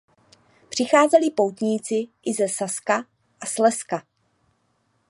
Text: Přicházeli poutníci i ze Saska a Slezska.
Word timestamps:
Přicházeli 0.69 1.31
poutníci 1.31 2.07
i 2.25 2.33
ze 2.33 2.49
Saska 2.49 3.05
a 3.41 3.45
Slezska. 3.45 4.05